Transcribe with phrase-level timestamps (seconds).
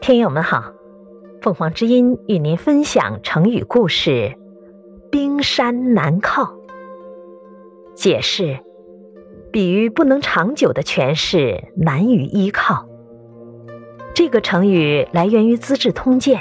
[0.00, 0.72] 听友们好，
[1.42, 4.34] 凤凰之音与您分享成语故事
[5.12, 6.54] “冰山难靠”。
[7.94, 8.58] 解释：
[9.52, 12.88] 比喻不能长久的权势难于依靠。
[14.14, 16.40] 这个成语来源于《资治通鉴》：“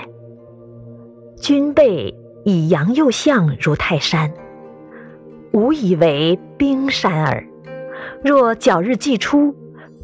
[1.36, 2.16] 君辈
[2.46, 4.32] 以阳右相如泰山，
[5.52, 7.46] 吾以为冰山耳。
[8.24, 9.54] 若皎日既出，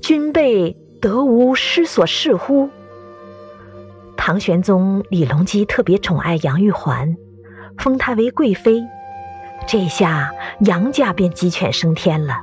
[0.02, 2.70] 君辈得无失所视乎？”
[4.28, 7.16] 唐玄宗李隆基特别宠爱杨玉环，
[7.78, 8.82] 封她为贵妃。
[9.68, 12.42] 这下杨家便鸡犬升天了。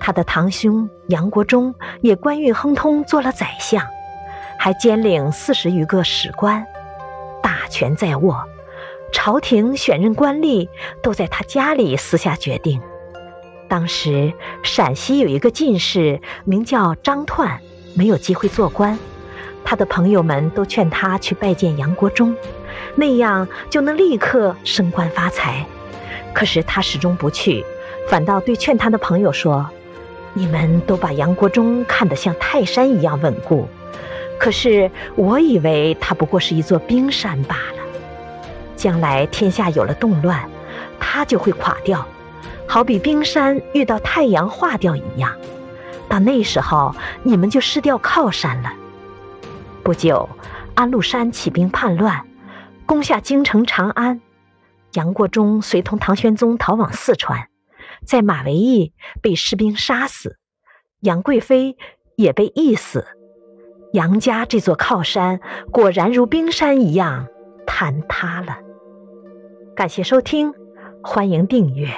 [0.00, 3.86] 他的堂兄杨国忠也官运亨通，做了宰相，
[4.58, 6.66] 还兼领四十余个史官，
[7.40, 8.44] 大权在握。
[9.12, 10.68] 朝廷选任官吏
[11.04, 12.82] 都在他家里私下决定。
[13.68, 14.32] 当时
[14.64, 17.58] 陕西有一个进士名叫张彖，
[17.94, 18.98] 没有机会做官。
[19.66, 22.32] 他的朋友们都劝他去拜见杨国忠，
[22.94, 25.66] 那样就能立刻升官发财。
[26.32, 27.64] 可是他始终不去，
[28.08, 29.68] 反倒对劝他的朋友说
[30.34, 33.68] ：“你们都把杨国忠看得像泰山一样稳固，
[34.38, 37.82] 可是我以为他不过是一座冰山罢了。
[38.76, 40.48] 将来天下有了动乱，
[41.00, 42.06] 他就会垮掉，
[42.68, 45.34] 好比冰山遇到太阳化掉一样。
[46.08, 48.72] 到那时候，你们就失掉靠山了。”
[49.86, 50.28] 不久，
[50.74, 52.26] 安禄山起兵叛乱，
[52.86, 54.20] 攻下京城长安。
[54.94, 57.46] 杨国忠随同唐玄宗逃往四川，
[58.04, 58.92] 在马嵬驿
[59.22, 60.38] 被士兵杀死，
[61.02, 61.76] 杨贵妃
[62.16, 63.06] 也被缢死。
[63.92, 65.38] 杨家这座靠山
[65.70, 67.28] 果然如冰山一样
[67.64, 68.58] 坍塌了。
[69.76, 70.52] 感谢收听，
[71.00, 71.88] 欢迎订阅。